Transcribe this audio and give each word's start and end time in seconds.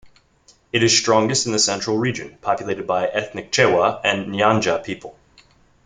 It 0.73 0.81
is 0.81 0.97
strongest 0.97 1.45
in 1.45 1.51
the 1.51 1.59
central 1.59 1.95
region, 1.95 2.39
populated 2.41 2.87
by 2.87 3.05
ethnic 3.07 3.51
Chewa 3.51 4.01
and 4.03 4.33
Nyanja 4.33 4.83
people. 4.83 5.15